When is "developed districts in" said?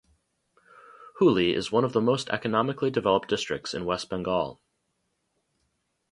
2.89-3.85